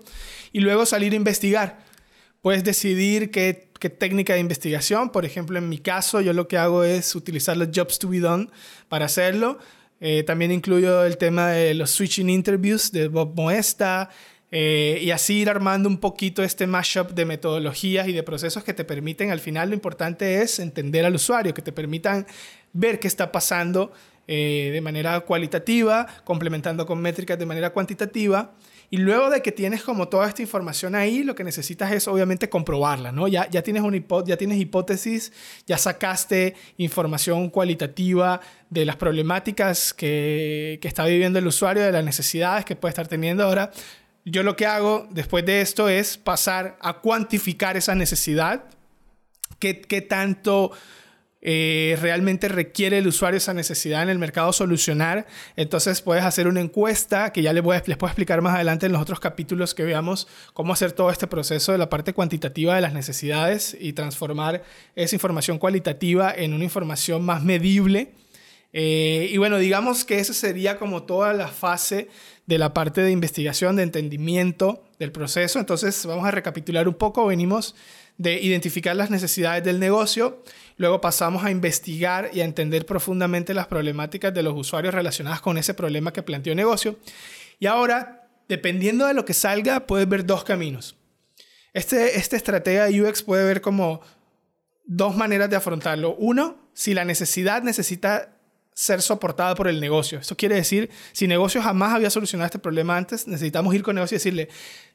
y 0.53 0.61
luego 0.61 0.87
salir 0.87 1.15
a 1.15 1.17
investigar. 1.17 1.85
Puedes 2.41 2.63
decidir 2.63 3.33
qué, 3.33 3.73
técnica 3.99 4.35
de 4.35 4.39
investigación, 4.39 5.11
por 5.11 5.25
ejemplo, 5.25 5.59
en 5.59 5.69
mi 5.69 5.79
caso, 5.79 6.21
yo 6.21 6.33
lo 6.33 6.47
que 6.47 6.59
hago 6.59 6.85
es 6.85 7.17
utilizar 7.17 7.57
los 7.57 7.71
jobs 7.75 7.99
to 7.99 8.09
be 8.09 8.21
done 8.21 8.51
para 8.89 9.07
hacerlo. 9.07 9.59
Eh, 10.01 10.23
también 10.23 10.53
incluyo 10.53 11.05
el 11.05 11.17
tema 11.17 11.49
de 11.49 11.75
los 11.75 11.91
switching 11.91 12.31
interviews 12.31 12.93
de 12.93 13.09
Bob 13.09 13.35
Moesta, 13.35 14.11
eh, 14.57 15.01
y 15.03 15.11
así 15.11 15.41
ir 15.41 15.51
armando 15.51 15.89
un 15.89 15.99
poquito 15.99 16.45
este 16.45 16.69
mashup 16.69 17.11
de 17.11 17.25
metodologías 17.25 18.07
y 18.07 18.13
de 18.13 18.23
procesos 18.23 18.63
que 18.63 18.73
te 18.73 18.85
permiten, 18.85 19.33
al 19.33 19.41
final 19.41 19.71
lo 19.71 19.75
importante 19.75 20.43
es 20.43 20.61
entender 20.61 21.05
al 21.05 21.17
usuario, 21.17 21.53
que 21.53 21.61
te 21.61 21.73
permitan 21.73 22.25
ver 22.73 23.01
qué 23.01 23.09
está 23.09 23.33
pasando 23.33 23.91
eh, 24.29 24.71
de 24.73 24.81
manera 24.81 25.19
cualitativa, 25.23 26.07
complementando 26.23 26.87
con 26.87 27.03
métricas 27.03 27.37
de 27.37 27.47
manera 27.47 27.71
cuantitativa. 27.71 28.53
Y 28.91 28.99
luego 28.99 29.29
de 29.29 29.43
que 29.43 29.51
tienes 29.51 29.83
como 29.83 30.07
toda 30.07 30.29
esta 30.29 30.43
información 30.43 30.95
ahí, 30.95 31.25
lo 31.25 31.35
que 31.35 31.43
necesitas 31.43 31.91
es 31.91 32.07
obviamente 32.07 32.49
comprobarla, 32.49 33.11
¿no? 33.11 33.27
Ya, 33.27 33.51
ya, 33.51 33.63
tienes, 33.63 33.83
una 33.83 34.01
ya 34.25 34.37
tienes 34.37 34.61
hipótesis, 34.61 35.33
ya 35.67 35.79
sacaste 35.79 36.55
información 36.77 37.51
cualitativa 37.51 38.41
de 38.71 38.85
las 38.85 38.95
problemáticas 38.95 39.93
que, 39.93 40.79
que 40.81 40.87
está 40.87 41.05
viviendo 41.07 41.41
el 41.41 41.47
usuario, 41.49 41.83
de 41.83 41.91
las 41.91 42.05
necesidades 42.05 42.65
que 42.65 42.77
puede 42.77 42.91
estar 42.91 43.09
teniendo. 43.09 43.43
Ahora 43.43 43.73
yo 44.25 44.43
lo 44.43 44.57
que 44.57 44.67
hago 44.67 45.07
después 45.11 45.45
de 45.45 45.61
esto 45.61 45.89
es 45.89 46.17
pasar 46.17 46.77
a 46.81 46.95
cuantificar 46.95 47.77
esa 47.77 47.95
necesidad, 47.95 48.65
qué, 49.59 49.75
tanto 50.09 50.73
eh, 51.41 51.99
realmente 52.01 52.49
requiere 52.49 52.99
el 52.99 53.07
usuario 53.07 53.37
esa 53.37 53.53
necesidad 53.55 54.03
en 54.03 54.09
el 54.09 54.19
mercado 54.19 54.53
solucionar. 54.53 55.27
Entonces 55.57 56.01
puedes 56.01 56.25
hacer 56.25 56.49
una 56.49 56.61
encuesta 56.61 57.33
que 57.33 57.43
ya 57.43 57.53
les, 57.53 57.63
voy 57.63 57.77
les 57.87 57.97
puedo 57.97 58.11
explicar 58.11 58.41
más 58.41 58.55
adelante 58.55 58.87
en 58.87 58.93
los 58.93 59.03
otros 59.03 59.21
capítulos 59.21 59.75
que 59.75 59.85
veamos 59.85 60.27
cómo 60.55 60.73
hacer 60.73 60.93
todo 60.93 61.11
este 61.11 61.27
proceso 61.27 61.73
de 61.73 61.79
la 61.79 61.91
parte 61.91 62.15
cuantitativa 62.15 62.75
de 62.75 62.81
las 62.81 62.95
necesidades 62.95 63.77
y 63.79 63.93
transformar 63.93 64.63
esa 64.97 65.17
información 65.17 65.59
cualitativa 65.59 66.33
en 66.35 66.55
una 66.55 66.65
información 66.65 67.25
más 67.25 67.43
medible. 67.43 68.13
Eh, 68.77 69.29
y 69.31 69.39
bueno, 69.39 69.59
digamos 69.59 70.05
que 70.05 70.19
esa 70.19 70.35
sería 70.35 70.79
como 70.79 71.05
toda 71.05 71.33
la 71.33 71.47
fase 71.47 72.09
de 72.47 72.59
la 72.59 72.75
parte 72.75 73.03
de 73.03 73.13
investigación, 73.13 73.77
de 73.77 73.85
entendimiento 73.85 74.85
del 74.99 75.13
proceso. 75.13 75.61
Entonces, 75.61 76.05
vamos 76.05 76.27
a 76.27 76.33
recapitular 76.33 76.89
un 76.89 76.95
poco. 76.95 77.25
Venimos 77.27 77.77
de 78.19 78.41
identificar 78.41 78.97
las 78.97 79.11
necesidades 79.11 79.63
del 79.65 79.79
negocio, 79.81 80.43
luego 80.77 81.01
pasamos 81.01 81.45
a 81.45 81.51
investigar 81.51 82.31
y 82.33 82.41
a 82.41 82.45
entender 82.45 82.85
profundamente 82.85 83.55
las 83.55 83.69
problemáticas 83.69 84.35
de 84.35 84.43
los 84.43 84.55
usuarios 84.57 84.93
relacionadas 84.93 85.41
con 85.41 85.57
ese 85.57 85.75
problema 85.75 86.13
que 86.13 86.23
planteó 86.23 86.53
el 86.53 86.57
negocio. 86.57 86.99
Y 87.61 87.67
ahora, 87.67 88.29
dependiendo 88.49 89.07
de 89.07 89.15
lo 89.15 89.25
que 89.25 89.35
salga, 89.35 89.87
puedes 89.87 90.09
ver 90.09 90.27
dos 90.27 90.45
caminos. 90.45 90.97
Este, 91.73 92.19
este 92.19 92.37
estratega 92.37 92.87
de 92.87 93.03
UX 93.03 93.23
puede 93.23 93.45
ver 93.45 93.61
como 93.61 94.01
dos 94.85 95.17
maneras 95.17 95.51
de 95.51 95.57
afrontarlo. 95.57 96.15
Uno, 96.17 96.57
si 96.73 96.95
la 96.95 97.05
necesidad 97.05 97.63
necesita 97.63 98.34
ser 98.75 99.01
soportada 99.01 99.55
por 99.55 99.69
el 99.69 99.81
negocio. 99.81 100.19
Esto 100.19 100.37
quiere 100.37 100.57
decir, 100.57 100.91
si 101.13 101.29
negocio 101.29 101.63
jamás 101.63 101.95
había 101.95 102.11
solucionado 102.11 102.47
este 102.47 102.59
problema 102.59 102.97
antes, 102.97 103.27
necesitamos 103.29 103.75
ir 103.75 103.83
con 103.83 103.95
negocio 103.95 104.17
y 104.17 104.19
decirle, 104.19 104.49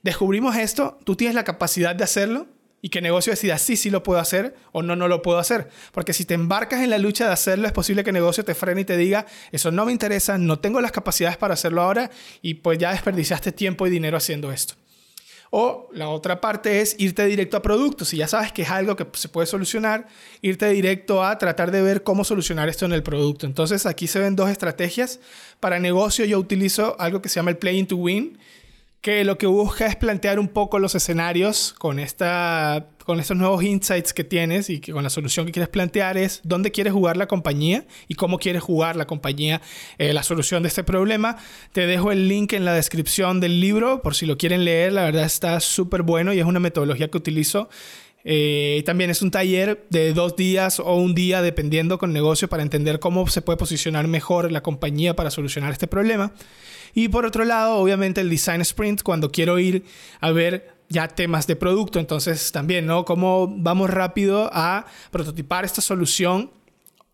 descubrimos 0.04 0.56
esto, 0.58 1.00
tú 1.06 1.16
tienes 1.16 1.34
la 1.34 1.46
capacidad 1.46 1.96
de 1.96 2.04
hacerlo 2.04 2.48
y 2.82 2.90
que 2.90 3.02
negocio 3.02 3.32
decida 3.32 3.58
sí, 3.58 3.78
sí 3.78 3.90
lo 3.90 4.04
puedo 4.04 4.20
hacer 4.20 4.56
o 4.72 4.82
no, 4.82 4.96
no 4.96 5.08
lo 5.08 5.22
puedo 5.22 5.40
hacer. 5.40 5.70
Porque 5.94 6.14
si 6.14 6.26
te 6.26 6.34
embarcas 6.34 6.82
en 6.82 6.90
la 6.90 6.98
lucha 6.98 7.26
de 7.26 7.34
hacerlo, 7.34 7.68
es 7.68 7.74
posible 7.74 8.04
que 8.04 8.12
negocio 8.12 8.44
te 8.44 8.54
frene 8.54 8.82
y 8.82 8.86
te 8.86 8.98
diga, 8.98 9.26
eso 9.52 9.72
no 9.72 9.86
me 9.86 9.92
interesa, 9.92 10.38
no 10.38 10.60
tengo 10.60 10.82
las 10.82 10.92
capacidades 10.92 11.38
para 11.38 11.54
hacerlo 11.54 11.82
ahora 11.82 12.12
y 12.42 12.56
pues 12.56 12.78
ya 12.78 12.92
desperdiciaste 12.92 13.54
tiempo 13.54 13.88
y 13.88 13.90
dinero 13.90 14.18
haciendo 14.18 14.52
esto. 14.52 14.76
O 15.52 15.90
la 15.94 16.10
otra 16.10 16.42
parte 16.42 16.82
es 16.82 16.96
irte 17.00 17.26
directo 17.26 17.58
a 17.58 17.62
productos. 17.62 18.10
Si 18.10 18.18
ya 18.18 18.28
sabes 18.28 18.52
que 18.52 18.62
es 18.62 18.70
algo 18.70 18.96
que 18.96 19.08
se 19.14 19.30
puede 19.30 19.48
solucionar, 19.48 20.08
irte 20.42 20.70
directo 20.70 21.24
a 21.24 21.38
tratar 21.38 21.72
de 21.72 21.82
ver 21.82 22.04
cómo 22.04 22.24
solucionar 22.24 22.70
esto 22.70 22.86
en 22.86 22.94
el 22.94 23.02
producto. 23.02 23.46
Entonces 23.46 23.86
aquí 23.86 24.08
se 24.08 24.20
ven 24.20 24.36
dos 24.36 24.50
estrategias. 24.50 25.20
Para 25.60 25.80
negocio 25.80 26.26
yo 26.26 26.38
utilizo 26.40 26.96
algo 27.00 27.22
que 27.22 27.30
se 27.30 27.36
llama 27.36 27.52
el 27.52 27.58
Playing 27.58 27.88
to 27.88 27.96
Win 27.96 28.38
que 29.02 29.24
lo 29.24 29.38
que 29.38 29.48
busca 29.48 29.86
es 29.86 29.96
plantear 29.96 30.40
un 30.40 30.50
poco 30.50 30.78
los 30.78 30.94
escenarios 30.94 31.74
con, 31.78 32.00
esta, 32.00 32.88
con 33.06 33.22
estos 33.22 33.38
nuevos 33.38 33.64
insights 33.64 34.14
que 34.14 34.26
tienes 34.26 34.70
y 34.70 34.82
que 34.82 34.92
con 34.92 35.04
la 35.04 35.10
solución 35.10 35.46
que 35.46 35.54
quieres 35.54 35.70
plantear 35.70 36.18
es 36.18 36.42
dónde 36.44 36.72
quieres 36.72 36.92
jugar 36.92 37.16
la 37.16 37.28
compañía 37.28 37.86
y 38.10 38.16
cómo 38.16 38.40
quieres 38.40 38.62
jugar 38.62 38.98
la 38.98 39.08
compañía 39.08 39.62
eh, 39.98 40.12
la 40.12 40.24
solución 40.24 40.64
de 40.64 40.68
este 40.68 40.84
problema. 40.84 41.38
Te 41.72 41.88
dejo 41.88 42.12
el 42.12 42.28
link 42.28 42.52
en 42.52 42.66
la 42.66 42.74
descripción 42.74 43.40
del 43.40 43.62
libro 43.62 44.02
por 44.02 44.16
si 44.16 44.26
lo 44.26 44.38
quieren 44.38 44.66
leer, 44.66 44.92
la 44.92 45.04
verdad 45.04 45.24
está 45.24 45.62
súper 45.62 46.02
bueno 46.02 46.34
y 46.34 46.40
es 46.40 46.46
una 46.46 46.60
metodología 46.60 47.08
que 47.08 47.18
utilizo. 47.18 47.70
Eh, 48.26 48.84
también 48.86 49.10
es 49.10 49.22
un 49.22 49.32
taller 49.32 49.86
de 49.90 50.14
dos 50.14 50.36
días 50.36 50.82
o 50.82 50.94
un 50.96 51.16
día 51.16 51.42
dependiendo 51.42 51.98
con 51.98 52.12
negocio 52.12 52.50
para 52.50 52.64
entender 52.64 53.00
cómo 53.00 53.26
se 53.28 53.42
puede 53.42 53.56
posicionar 53.56 54.08
mejor 54.08 54.52
la 54.52 54.62
compañía 54.62 55.16
para 55.16 55.32
solucionar 55.32 55.72
este 55.72 55.88
problema. 55.88 56.34
Y 56.94 57.10
por 57.10 57.26
otro 57.26 57.46
lado, 57.46 57.76
obviamente 57.76 58.22
el 58.22 58.30
design 58.30 58.62
sprint, 58.62 59.02
cuando 59.04 59.32
quiero 59.32 59.60
ir 59.60 59.86
a 60.20 60.32
ver 60.32 60.80
ya 60.90 61.08
temas 61.08 61.46
de 61.48 61.56
producto, 61.56 62.00
entonces 62.00 62.52
también, 62.52 62.86
¿no? 62.86 63.06
Cómo 63.06 63.48
vamos 63.48 63.90
rápido 63.90 64.50
a 64.52 64.86
prototipar 65.12 65.64
esta 65.66 65.82
solución. 65.82 66.52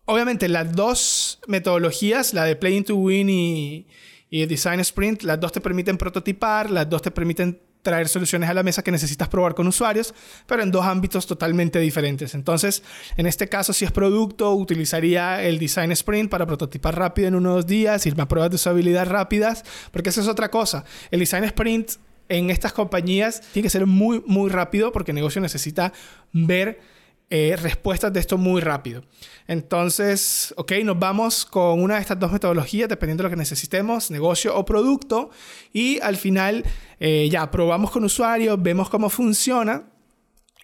Obviamente 0.06 0.48
las 0.48 0.72
dos 0.74 1.40
metodologías, 1.46 2.32
la 2.32 2.44
de 2.44 2.56
Playing 2.56 2.84
to 2.84 2.96
Win 2.96 3.28
y, 3.28 3.86
y 4.30 4.46
Design 4.46 4.80
Sprint, 4.80 5.22
las 5.22 5.38
dos 5.40 5.52
te 5.52 5.60
permiten 5.60 5.98
prototipar, 5.98 6.70
las 6.70 6.88
dos 6.88 7.02
te 7.02 7.10
permiten 7.10 7.60
traer 7.86 8.08
soluciones 8.08 8.50
a 8.50 8.54
la 8.54 8.64
mesa 8.64 8.82
que 8.82 8.90
necesitas 8.90 9.28
probar 9.28 9.54
con 9.54 9.68
usuarios, 9.68 10.12
pero 10.46 10.60
en 10.60 10.72
dos 10.72 10.84
ámbitos 10.84 11.24
totalmente 11.24 11.78
diferentes. 11.78 12.34
Entonces, 12.34 12.82
en 13.16 13.26
este 13.26 13.48
caso, 13.48 13.72
si 13.72 13.84
es 13.84 13.92
producto, 13.92 14.52
utilizaría 14.54 15.40
el 15.44 15.60
Design 15.60 15.92
Sprint 15.92 16.28
para 16.28 16.46
prototipar 16.46 16.98
rápido 16.98 17.28
en 17.28 17.36
unos 17.36 17.64
días, 17.64 18.04
irme 18.04 18.24
a 18.24 18.26
pruebas 18.28 18.50
de 18.50 18.56
usabilidad 18.56 19.06
rápidas, 19.06 19.62
porque 19.92 20.08
esa 20.08 20.20
es 20.20 20.26
otra 20.26 20.50
cosa. 20.50 20.84
El 21.12 21.20
Design 21.20 21.44
Sprint 21.44 21.92
en 22.28 22.50
estas 22.50 22.72
compañías 22.72 23.40
tiene 23.52 23.66
que 23.66 23.70
ser 23.70 23.86
muy, 23.86 24.20
muy 24.26 24.50
rápido 24.50 24.90
porque 24.90 25.12
el 25.12 25.14
negocio 25.14 25.40
necesita 25.40 25.92
ver 26.32 26.80
eh, 27.28 27.56
respuestas 27.60 28.12
de 28.12 28.20
esto 28.20 28.38
muy 28.38 28.60
rápido. 28.60 29.02
Entonces, 29.48 30.54
ok, 30.56 30.72
nos 30.84 30.98
vamos 30.98 31.44
con 31.44 31.82
una 31.82 31.96
de 31.96 32.00
estas 32.00 32.20
dos 32.20 32.30
metodologías, 32.30 32.88
dependiendo 32.88 33.22
de 33.22 33.28
lo 33.28 33.30
que 33.30 33.36
necesitemos, 33.38 34.10
negocio 34.12 34.56
o 34.56 34.64
producto, 34.64 35.30
y 35.72 35.98
al 36.00 36.16
final 36.16 36.64
eh, 37.00 37.28
ya 37.30 37.50
probamos 37.50 37.90
con 37.90 38.04
usuarios, 38.04 38.62
vemos 38.62 38.88
cómo 38.88 39.10
funciona 39.10 39.88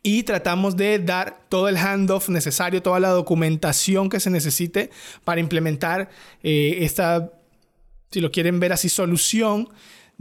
y 0.04 0.22
tratamos 0.24 0.76
de 0.76 0.98
dar 0.98 1.46
todo 1.48 1.68
el 1.68 1.76
handoff 1.76 2.28
necesario, 2.28 2.82
toda 2.82 3.00
la 3.00 3.10
documentación 3.10 4.08
que 4.08 4.20
se 4.20 4.30
necesite 4.30 4.90
para 5.24 5.40
implementar 5.40 6.10
eh, 6.42 6.78
esta, 6.80 7.32
si 8.10 8.20
lo 8.20 8.30
quieren 8.30 8.60
ver 8.60 8.72
así, 8.72 8.88
solución 8.88 9.68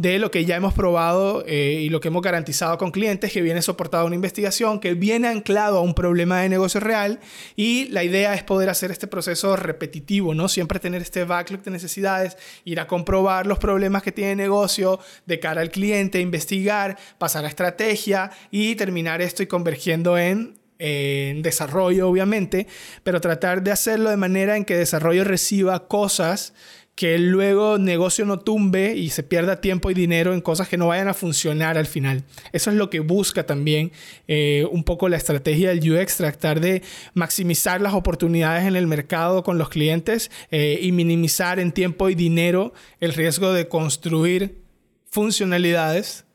de 0.01 0.17
lo 0.17 0.31
que 0.31 0.45
ya 0.45 0.55
hemos 0.55 0.73
probado 0.73 1.43
eh, 1.45 1.79
y 1.83 1.89
lo 1.89 1.99
que 1.99 2.07
hemos 2.07 2.23
garantizado 2.23 2.75
con 2.79 2.89
clientes, 2.89 3.31
que 3.31 3.41
viene 3.41 3.61
soportado 3.61 4.07
una 4.07 4.15
investigación, 4.15 4.79
que 4.79 4.95
viene 4.95 5.27
anclado 5.27 5.77
a 5.77 5.81
un 5.81 5.93
problema 5.93 6.41
de 6.41 6.49
negocio 6.49 6.79
real 6.79 7.19
y 7.55 7.87
la 7.89 8.03
idea 8.03 8.33
es 8.33 8.41
poder 8.41 8.69
hacer 8.69 8.89
este 8.89 9.05
proceso 9.05 9.55
repetitivo, 9.55 10.33
¿no? 10.33 10.49
Siempre 10.49 10.79
tener 10.79 11.03
este 11.03 11.23
backlog 11.23 11.61
de 11.61 11.69
necesidades, 11.69 12.35
ir 12.65 12.79
a 12.79 12.87
comprobar 12.87 13.45
los 13.45 13.59
problemas 13.59 14.01
que 14.01 14.11
tiene 14.11 14.31
el 14.31 14.37
negocio 14.37 14.99
de 15.27 15.39
cara 15.39 15.61
al 15.61 15.69
cliente, 15.69 16.19
investigar, 16.19 16.97
pasar 17.19 17.45
a 17.45 17.47
estrategia 17.47 18.31
y 18.49 18.73
terminar 18.73 19.21
esto 19.21 19.43
y 19.43 19.47
convergiendo 19.47 20.17
en 20.17 20.59
en 20.83 21.43
desarrollo, 21.43 22.09
obviamente, 22.09 22.65
pero 23.03 23.21
tratar 23.21 23.61
de 23.61 23.71
hacerlo 23.71 24.09
de 24.09 24.17
manera 24.17 24.57
en 24.57 24.65
que 24.65 24.75
desarrollo 24.75 25.23
reciba 25.23 25.87
cosas 25.87 26.55
que 26.95 27.17
luego 27.17 27.77
negocio 27.77 28.25
no 28.25 28.39
tumbe 28.39 28.95
y 28.95 29.09
se 29.09 29.23
pierda 29.23 29.61
tiempo 29.61 29.89
y 29.89 29.93
dinero 29.93 30.33
en 30.33 30.41
cosas 30.41 30.67
que 30.67 30.77
no 30.77 30.87
vayan 30.87 31.07
a 31.07 31.13
funcionar 31.13 31.77
al 31.77 31.87
final. 31.87 32.23
Eso 32.51 32.69
es 32.69 32.75
lo 32.75 32.89
que 32.89 32.99
busca 32.99 33.45
también 33.45 33.91
eh, 34.27 34.67
un 34.71 34.83
poco 34.83 35.09
la 35.09 35.17
estrategia 35.17 35.69
del 35.69 35.91
UX, 35.91 36.17
tratar 36.17 36.59
de 36.59 36.83
maximizar 37.13 37.81
las 37.81 37.93
oportunidades 37.93 38.65
en 38.65 38.75
el 38.75 38.87
mercado 38.87 39.43
con 39.43 39.57
los 39.57 39.69
clientes 39.69 40.29
eh, 40.51 40.79
y 40.81 40.91
minimizar 40.91 41.59
en 41.59 41.71
tiempo 41.71 42.09
y 42.09 42.15
dinero 42.15 42.73
el 42.99 43.13
riesgo 43.13 43.53
de 43.53 43.67
construir 43.67 44.61
funcionalidades 45.09 46.25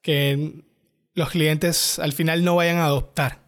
que 0.00 0.62
los 1.14 1.30
clientes 1.30 1.98
al 1.98 2.12
final 2.12 2.44
no 2.44 2.56
vayan 2.56 2.78
a 2.78 2.86
adoptar. 2.86 3.40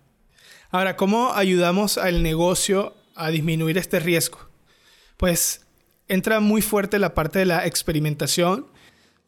Ahora, 0.70 0.96
¿cómo 0.96 1.32
ayudamos 1.34 1.96
al 1.96 2.22
negocio 2.22 2.94
a 3.14 3.30
disminuir 3.30 3.78
este 3.78 4.00
riesgo? 4.00 4.38
Pues 5.16 5.65
entra 6.08 6.40
muy 6.40 6.62
fuerte 6.62 6.98
la 6.98 7.14
parte 7.14 7.38
de 7.38 7.46
la 7.46 7.66
experimentación, 7.66 8.66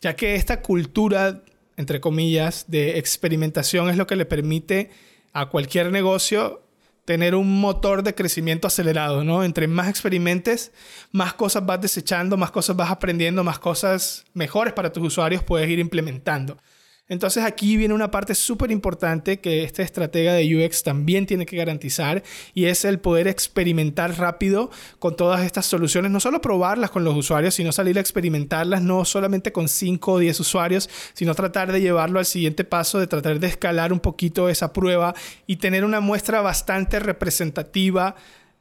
ya 0.01 0.17
que 0.17 0.35
esta 0.35 0.63
cultura, 0.63 1.43
entre 1.77 2.01
comillas, 2.01 2.67
de 2.69 2.99
experimentación 2.99 3.91
es 3.91 3.97
lo 3.97 4.07
que 4.07 4.17
le 4.17 4.27
permite 4.27 4.91
a 5.33 5.47
cualquier 5.47 5.91
negocio 5.91 6.63
tener 7.05 7.35
un 7.35 7.61
motor 7.61 8.03
de 8.03 8.15
crecimiento 8.15 8.67
acelerado, 8.67 9.25
¿no? 9.25 9.43
Entre 9.43 9.67
más 9.67 9.89
experimentes, 9.89 10.73
más 11.11 11.33
cosas 11.33 11.65
vas 11.65 11.81
desechando, 11.81 12.37
más 12.37 12.51
cosas 12.51 12.77
vas 12.77 12.91
aprendiendo, 12.91 13.43
más 13.43 13.59
cosas 13.59 14.27
mejores 14.35 14.75
para 14.75 14.93
tus 14.93 15.03
usuarios 15.05 15.43
puedes 15.43 15.71
ir 15.71 15.79
implementando. 15.79 16.59
Entonces 17.09 17.45
aquí 17.45 17.77
viene 17.77 17.95
una 17.95 18.11
parte 18.11 18.35
súper 18.35 18.71
importante 18.71 19.41
que 19.41 19.65
este 19.65 19.83
estratega 19.83 20.35
de 20.35 20.57
UX 20.57 20.83
también 20.83 21.25
tiene 21.25 21.47
que 21.47 21.57
garantizar 21.57 22.23
y 22.53 22.67
es 22.67 22.85
el 22.85 23.01
poder 23.01 23.29
experimentar 23.29 24.19
rápido 24.19 24.71
con 24.99 25.17
todas 25.17 25.45
estas 25.45 25.65
soluciones, 25.65 26.11
no 26.11 26.21
solo 26.21 26.43
probarlas 26.43 26.91
con 26.91 27.05
los 27.05 27.17
usuarios, 27.17 27.55
sino 27.55 27.73
salir 27.73 27.97
a 27.97 28.01
experimentarlas 28.01 28.83
no 28.83 29.05
solamente 29.07 29.53
con 29.53 29.69
5 29.69 30.13
o 30.13 30.19
10 30.19 30.41
usuarios, 30.41 30.91
sino 31.15 31.35
tratar 31.35 31.73
de 31.73 31.81
llevarlo 31.81 32.19
al 32.19 32.27
siguiente 32.27 32.65
paso, 32.65 32.99
de 32.99 33.07
tratar 33.07 33.41
de 33.41 33.47
escalar 33.47 33.93
un 33.93 34.01
poquito 34.01 34.49
esa 34.51 34.73
prueba 34.75 35.15
y 35.47 35.57
tener 35.57 35.85
una 35.85 36.01
muestra 36.01 36.43
bastante 36.43 37.01
representativa 37.01 38.17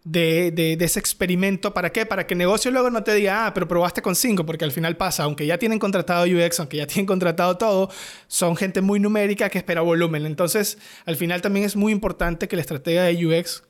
de, 0.10 0.78
ese 0.80 1.00
experimento. 1.00 1.74
¿Para 1.74 1.92
qué? 1.92 2.06
Para 2.06 2.26
que 2.26 2.34
el 2.34 2.38
negocio 2.38 2.72
luego 2.72 2.90
no 2.90 3.04
te 3.04 3.14
diga, 3.14 3.48
ah, 3.48 3.54
pero 3.54 3.68
probaste 3.68 4.02
con 4.02 4.16
cinco, 4.16 4.46
porque 4.46 4.66
al 4.66 4.72
final 4.72 4.98
pasa, 4.98 5.24
aunque 5.24 5.46
ya 5.46 5.58
tienen 5.58 5.80
contratado 5.80 6.26
UX, 6.26 6.60
aunque 6.60 6.78
ya 6.78 6.88
tienen 6.88 7.06
contratado 7.06 7.58
todo, 7.58 7.90
son 8.28 8.56
gente 8.56 8.82
muy 8.82 9.00
numérica 9.00 9.50
que 9.50 9.58
espera 9.58 9.82
volumen. 9.82 10.26
Entonces, 10.26 10.78
al 11.06 11.16
final 11.16 11.42
también 11.42 11.66
es 11.66 11.76
muy 11.76 11.92
importante 11.92 12.48
que 12.48 12.56
la 12.56 12.62
estrategia 12.62 13.04
de 13.04 13.26
UX 13.26 13.64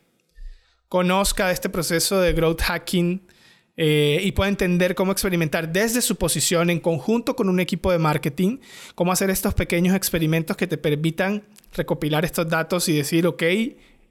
conozca 0.90 1.52
este 1.52 1.70
proceso 1.70 2.22
de 2.22 2.34
growth 2.34 2.62
hacking 2.62 3.28
eh, 3.76 4.20
y 4.24 4.32
pueda 4.32 4.50
entender 4.50 4.96
cómo 4.96 5.12
experimentar 5.12 5.72
desde 5.72 6.02
su 6.02 6.16
posición 6.16 6.70
en 6.70 6.80
conjunto 6.80 7.36
con 7.36 7.50
un 7.50 7.60
equipo 7.60 7.92
de 7.92 8.00
marketing, 8.00 8.60
cómo 8.96 9.12
hacer 9.12 9.30
estos 9.30 9.54
pequeños 9.54 9.96
experimentos 9.96 10.56
que 10.56 10.66
te 10.66 10.78
permitan 10.78 11.44
recopilar 11.74 12.26
estos 12.26 12.48
datos 12.48 12.90
y 12.90 12.96
decir, 12.96 13.28
ok, 13.28 13.44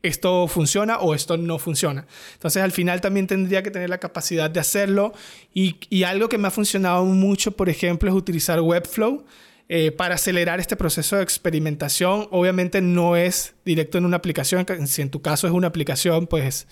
esto 0.03 0.47
funciona 0.49 0.99
o 0.99 1.15
esto 1.15 1.37
no 1.37 1.59
funciona. 1.59 2.07
Entonces 2.35 2.63
al 2.63 2.73
final 2.73 3.01
también 3.01 3.27
tendría 3.27 3.63
que 3.63 3.71
tener 3.71 3.91
la 3.91 3.99
capacidad 3.99 4.51
de 4.51 4.61
hacerlo 4.61 5.13
y, 5.53 5.77
algo 6.05 6.29
que 6.29 6.39
me 6.39 6.49
ha 6.49 6.51
funcionado 6.51 7.05
mucho, 7.05 7.53
por 7.53 7.69
ejemplo, 7.69 8.09
es 8.09 8.15
utilizar 8.15 8.61
Webflow. 8.61 9.25
Eh, 9.69 9.91
para 9.91 10.15
acelerar 10.15 10.61
este 10.61 10.77
proceso 10.77 11.17
de 11.17 11.25
experimentación, 11.25 12.29
obviamente 12.31 12.81
no 12.81 13.17
es 13.17 13.57
directo 13.65 13.99
en 13.99 14.05
una 14.05 14.17
aplicación, 14.17 14.65
si 14.87 15.03
en 15.03 15.11
tu 15.11 15.23
caso 15.23 15.49
es 15.49 15.53
una 15.53 15.67
aplicación, 15.67 16.29
pues 16.29 16.69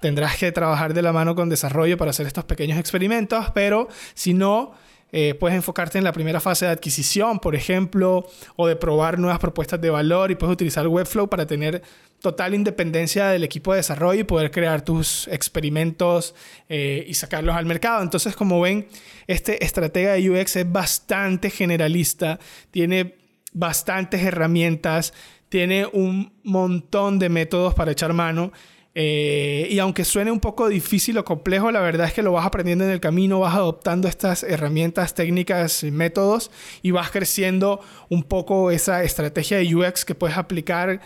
tendrás 0.00 0.36
que 0.36 0.52
trabajar 0.52 0.94
de 0.94 1.02
la 1.02 1.12
mano 1.12 1.34
con 1.34 1.48
desarrollo 1.48 1.96
para 1.96 2.12
hacer 2.12 2.28
estos 2.28 2.44
pequeños 2.44 2.78
experimentos, 2.78 3.46
pero 3.54 3.88
si 4.14 4.34
no, 4.34 4.72
eh, 5.10 5.34
puedes 5.34 5.56
enfocarte 5.56 5.96
en 5.98 6.04
la 6.04 6.12
primera 6.12 6.38
fase 6.38 6.66
de 6.66 6.72
adquisición, 6.72 7.38
por 7.38 7.54
ejemplo, 7.56 8.26
o 8.56 8.66
de 8.66 8.76
probar 8.76 9.18
nuevas 9.18 9.38
propuestas 9.38 9.80
de 9.80 9.90
valor 9.90 10.30
y 10.30 10.34
puedes 10.34 10.52
utilizar 10.52 10.86
Webflow 10.86 11.28
para 11.28 11.46
tener 11.46 11.82
total 12.20 12.54
independencia 12.54 13.28
del 13.28 13.44
equipo 13.44 13.72
de 13.72 13.78
desarrollo 13.78 14.20
y 14.20 14.24
poder 14.24 14.50
crear 14.50 14.82
tus 14.82 15.28
experimentos 15.28 16.34
eh, 16.68 17.04
y 17.06 17.14
sacarlos 17.14 17.56
al 17.56 17.66
mercado. 17.66 18.02
Entonces, 18.02 18.34
como 18.34 18.60
ven, 18.60 18.88
este 19.26 19.64
estratega 19.64 20.14
de 20.14 20.30
UX 20.30 20.56
es 20.56 20.70
bastante 20.70 21.50
generalista, 21.50 22.38
tiene 22.70 23.16
bastantes 23.52 24.22
herramientas, 24.22 25.14
tiene 25.48 25.86
un 25.92 26.32
montón 26.42 27.18
de 27.18 27.28
métodos 27.28 27.74
para 27.74 27.92
echar 27.92 28.12
mano 28.12 28.52
eh, 29.00 29.68
y 29.70 29.78
aunque 29.78 30.04
suene 30.04 30.32
un 30.32 30.40
poco 30.40 30.68
difícil 30.68 31.16
o 31.18 31.24
complejo, 31.24 31.70
la 31.70 31.78
verdad 31.78 32.08
es 32.08 32.12
que 32.12 32.22
lo 32.22 32.32
vas 32.32 32.44
aprendiendo 32.44 32.84
en 32.84 32.90
el 32.90 32.98
camino, 32.98 33.38
vas 33.38 33.54
adoptando 33.54 34.08
estas 34.08 34.42
herramientas, 34.42 35.14
técnicas 35.14 35.84
y 35.84 35.92
métodos 35.92 36.50
y 36.82 36.90
vas 36.90 37.12
creciendo 37.12 37.80
un 38.08 38.24
poco 38.24 38.72
esa 38.72 39.04
estrategia 39.04 39.58
de 39.58 39.72
UX 39.72 40.04
que 40.04 40.16
puedes 40.16 40.36
aplicar 40.36 41.00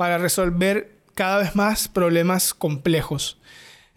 para 0.00 0.16
resolver 0.16 0.96
cada 1.14 1.40
vez 1.40 1.54
más 1.54 1.86
problemas 1.86 2.54
complejos. 2.54 3.38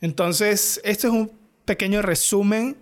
Entonces, 0.01 0.81
este 0.83 1.07
es 1.07 1.13
un 1.13 1.31
pequeño 1.63 2.01
resumen 2.01 2.75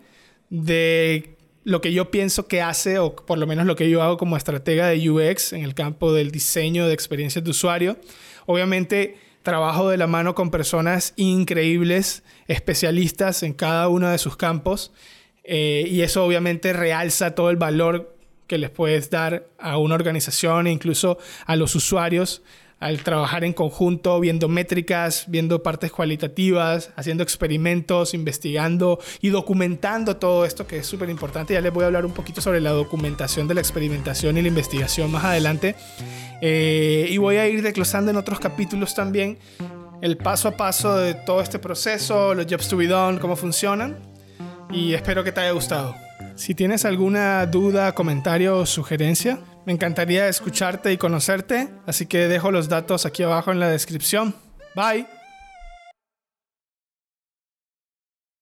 de 0.50 1.38
lo 1.64 1.82
que 1.82 1.94
yo 1.94 2.10
pienso 2.10 2.48
que 2.48 2.64
hace, 2.64 2.98
o 2.98 3.16
por 3.16 3.38
lo 3.38 3.46
menos 3.46 3.68
lo 3.68 3.76
que 3.76 3.92
yo 3.92 4.02
hago 4.02 4.18
como 4.18 4.38
estratega 4.38 4.88
de 4.88 5.08
UX 5.08 5.54
en 5.54 5.64
el 5.64 5.76
campo 5.76 6.14
del 6.14 6.32
diseño 6.32 6.88
de 6.88 6.96
experiencias 6.96 7.44
de 7.44 7.52
usuario. 7.52 8.00
Obviamente, 8.48 9.20
trabajo 9.44 9.88
de 9.88 9.98
la 9.98 10.08
mano 10.08 10.34
con 10.34 10.50
personas 10.50 11.14
increíbles, 11.16 12.24
especialistas 12.48 13.44
en 13.44 13.54
cada 13.54 13.88
uno 13.88 14.10
de 14.10 14.18
sus 14.18 14.36
campos, 14.36 14.94
eh, 15.44 15.86
y 15.88 16.02
eso 16.02 16.26
obviamente 16.26 16.74
realza 16.74 17.36
todo 17.36 17.52
el 17.52 17.58
valor 17.58 18.16
que 18.48 18.58
les 18.58 18.72
puedes 18.72 19.12
dar 19.12 19.46
a 19.60 19.78
una 19.78 19.94
organización 19.94 20.66
e 20.66 20.72
incluso 20.72 21.20
a 21.46 21.56
los 21.56 21.76
usuarios 21.76 22.42
al 22.82 23.04
trabajar 23.04 23.44
en 23.44 23.54
conjunto, 23.54 24.20
viendo 24.20 24.50
métricas, 24.50 25.26
viendo 25.28 25.62
partes 25.62 25.92
cualitativas, 25.92 26.90
haciendo 26.96 27.22
experimentos, 27.22 28.16
investigando 28.16 29.00
y 29.22 29.30
documentando 29.30 30.18
todo 30.18 30.46
esto 30.46 30.66
que 30.66 30.80
es 30.80 30.88
súper 30.88 31.10
importante. 31.10 31.54
Ya 31.54 31.62
les 31.62 31.72
voy 31.72 31.84
a 31.84 31.88
hablar 31.88 32.08
un 32.08 32.12
poquito 32.12 32.42
sobre 32.42 32.60
la 32.60 32.72
documentación 32.72 33.48
de 33.48 33.54
la 33.54 33.62
experimentación 33.62 34.36
y 34.38 34.42
la 34.42 34.48
investigación 34.48 35.12
más 35.12 35.24
adelante. 35.24 35.76
Eh, 36.42 37.06
y 37.08 37.18
voy 37.18 37.38
a 37.38 37.48
ir 37.48 37.62
desglosando 37.62 38.10
en 38.10 38.18
otros 38.18 38.40
capítulos 38.40 38.96
también 38.96 39.38
el 40.02 40.18
paso 40.18 40.48
a 40.48 40.58
paso 40.58 40.98
de 40.98 41.14
todo 41.14 41.42
este 41.42 41.60
proceso, 41.60 42.34
los 42.34 42.48
jobs 42.48 42.68
to 42.68 42.78
be 42.78 42.88
done, 42.88 43.20
cómo 43.20 43.36
funcionan. 43.36 44.00
Y 44.72 44.94
espero 44.96 45.24
que 45.24 45.32
te 45.32 45.42
haya 45.42 45.52
gustado. 45.52 45.94
Si 46.36 46.56
tienes 46.56 46.86
alguna 46.86 47.46
duda, 47.46 47.94
comentario 47.94 48.58
o 48.58 48.66
sugerencia, 48.66 49.38
me 49.66 49.74
encantaría 49.74 50.28
escucharte 50.28 50.92
y 50.92 50.98
conocerte, 50.98 51.70
así 51.86 52.06
que 52.06 52.28
dejo 52.28 52.52
los 52.52 52.70
datos 52.70 53.06
aquí 53.06 53.24
abajo 53.24 53.52
en 53.52 53.60
la 53.60 53.70
descripción. 53.70 54.36
Bye. 54.76 55.21